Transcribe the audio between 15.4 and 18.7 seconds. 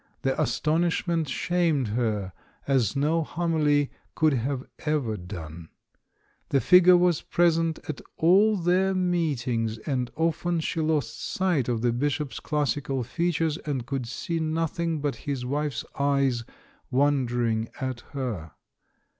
wife's eyes wondering at her.